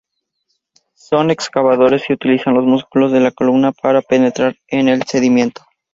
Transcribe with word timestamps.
Son 0.95 1.29
excavadores 1.29 2.09
y 2.09 2.13
utilizan 2.13 2.55
los 2.55 2.65
músculos 2.65 3.11
de 3.11 3.19
la 3.19 3.29
columna 3.29 3.71
para 3.71 4.01
penetrar 4.01 4.55
en 4.67 4.87
el 4.87 5.03
sedimento. 5.03 5.61